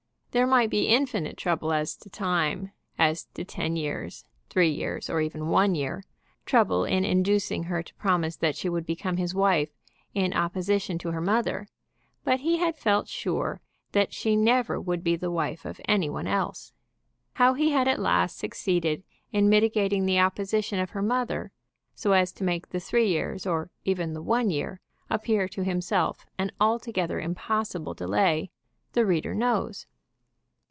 [0.33, 5.19] There might be infinite trouble as to time, as to ten years, three years, or
[5.19, 6.05] even one year;
[6.45, 9.73] trouble in inducing her to promise that she would become his wife
[10.13, 11.67] in opposition to her mother;
[12.23, 13.59] but he had felt sure
[13.91, 16.71] that she never would be the wife of any one else.
[17.33, 21.51] How he had at last succeeded in mitigating the opposition of her mother,
[21.93, 24.79] so as to make the three years, or even the one year,
[25.09, 28.49] appear to himself an altogether impossible delay,
[28.93, 29.87] the reader knows.